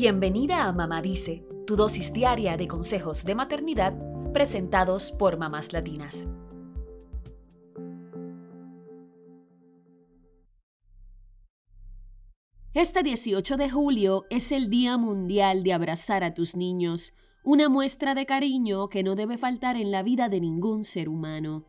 [0.00, 3.94] Bienvenida a Mamá Dice, tu dosis diaria de consejos de maternidad
[4.32, 6.28] presentados por mamás latinas.
[12.74, 17.12] Este 18 de julio es el Día Mundial de Abrazar a tus niños,
[17.42, 21.64] una muestra de cariño que no debe faltar en la vida de ningún ser humano.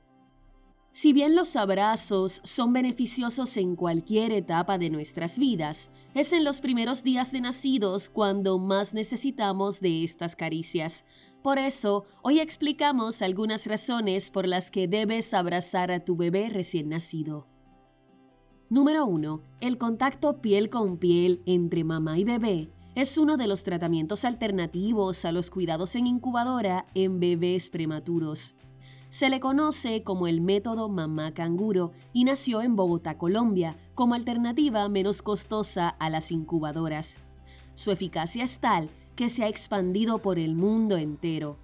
[0.92, 6.62] Si bien los abrazos son beneficiosos en cualquier etapa de nuestras vidas, es en los
[6.62, 11.06] primeros días de nacidos cuando más necesitamos de estas caricias.
[11.44, 16.90] Por eso, hoy explicamos algunas razones por las que debes abrazar a tu bebé recién
[16.90, 17.48] nacido.
[18.70, 19.42] Número 1.
[19.62, 25.24] El contacto piel con piel entre mamá y bebé es uno de los tratamientos alternativos
[25.24, 28.56] a los cuidados en incubadora en bebés prematuros.
[29.10, 34.88] Se le conoce como el método mamá canguro y nació en Bogotá, Colombia, como alternativa
[34.88, 37.18] menos costosa a las incubadoras.
[37.74, 41.58] Su eficacia es tal que se ha expandido por el mundo entero.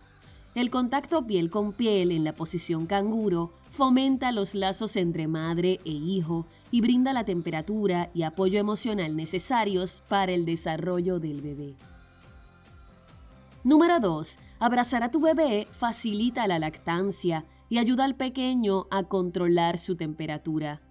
[0.56, 5.92] El contacto piel con piel en la posición canguro fomenta los lazos entre madre e
[5.92, 11.76] hijo y brinda la temperatura y apoyo emocional necesarios para el desarrollo del bebé.
[13.66, 14.38] Número 2.
[14.60, 20.84] Abrazar a tu bebé facilita la lactancia y ayuda al pequeño a controlar su temperatura.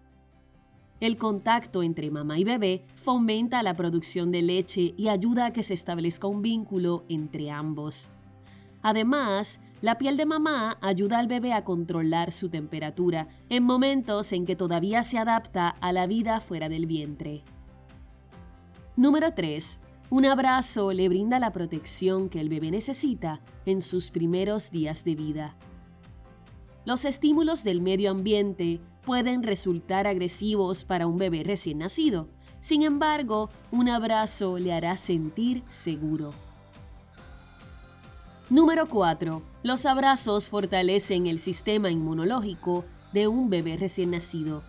[0.99, 5.63] El contacto entre mamá y bebé fomenta la producción de leche y ayuda a que
[5.63, 8.11] se establezca un vínculo entre ambos.
[8.83, 14.47] Además, la piel de mamá ayuda al bebé a controlar su temperatura en momentos en
[14.47, 17.45] que todavía se adapta a la vida fuera del vientre.
[18.97, 19.79] Número 3.
[20.15, 25.17] Un abrazo le brinda la protección que el bebé necesita en sus primeros días de
[25.17, 25.57] vida.
[26.85, 32.29] Los estímulos del medio ambiente pueden resultar agresivos para un bebé recién nacido.
[32.61, 36.31] Sin embargo, un abrazo le hará sentir seguro.
[38.51, 39.43] Número 4.
[39.65, 44.63] Los abrazos fortalecen el sistema inmunológico de un bebé recién nacido.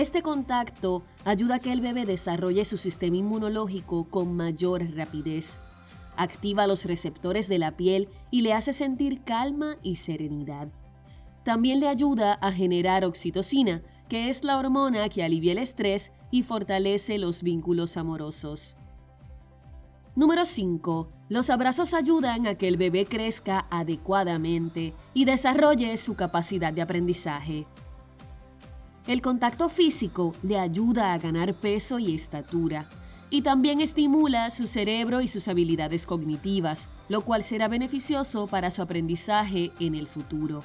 [0.00, 5.58] Este contacto ayuda a que el bebé desarrolle su sistema inmunológico con mayor rapidez.
[6.16, 10.68] Activa los receptores de la piel y le hace sentir calma y serenidad.
[11.44, 16.44] También le ayuda a generar oxitocina, que es la hormona que alivia el estrés y
[16.44, 18.76] fortalece los vínculos amorosos.
[20.16, 21.12] Número 5.
[21.28, 27.66] Los abrazos ayudan a que el bebé crezca adecuadamente y desarrolle su capacidad de aprendizaje.
[29.06, 32.88] El contacto físico le ayuda a ganar peso y estatura,
[33.30, 38.82] y también estimula su cerebro y sus habilidades cognitivas, lo cual será beneficioso para su
[38.82, 40.62] aprendizaje en el futuro.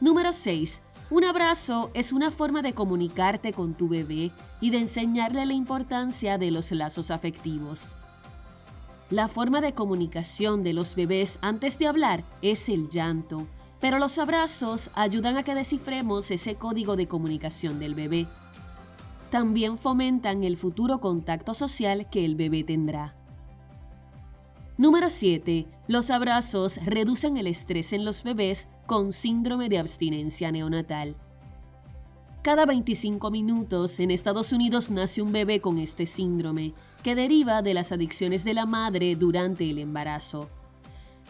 [0.00, 0.82] Número 6.
[1.08, 6.36] Un abrazo es una forma de comunicarte con tu bebé y de enseñarle la importancia
[6.36, 7.94] de los lazos afectivos.
[9.08, 13.46] La forma de comunicación de los bebés antes de hablar es el llanto,
[13.80, 18.26] pero los abrazos ayudan a que descifremos ese código de comunicación del bebé.
[19.30, 23.14] También fomentan el futuro contacto social que el bebé tendrá.
[24.78, 25.66] Número 7.
[25.88, 31.16] Los abrazos reducen el estrés en los bebés con síndrome de abstinencia neonatal.
[32.42, 37.74] Cada 25 minutos en Estados Unidos nace un bebé con este síndrome, que deriva de
[37.74, 40.48] las adicciones de la madre durante el embarazo.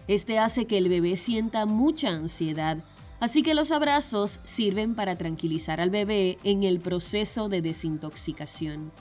[0.08, 2.84] Este hace que el bebé sienta mucha ansiedad,
[3.18, 8.92] así que los abrazos sirven para tranquilizar al bebé en el proceso de desintoxicación.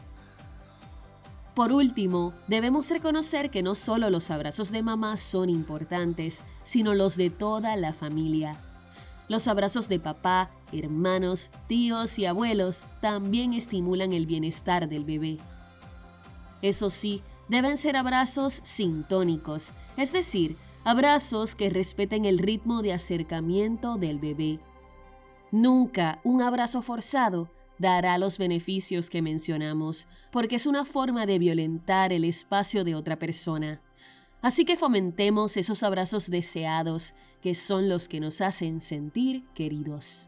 [1.54, 7.16] Por último, debemos reconocer que no solo los abrazos de mamá son importantes, sino los
[7.16, 8.60] de toda la familia.
[9.30, 15.38] Los abrazos de papá, hermanos, tíos y abuelos también estimulan el bienestar del bebé.
[16.62, 23.98] Eso sí, deben ser abrazos sintónicos, es decir, abrazos que respeten el ritmo de acercamiento
[23.98, 24.60] del bebé.
[25.52, 32.14] Nunca un abrazo forzado dará los beneficios que mencionamos, porque es una forma de violentar
[32.14, 33.82] el espacio de otra persona.
[34.44, 40.28] Así que fomentemos esos abrazos deseados, que son los que nos hacen sentir queridos.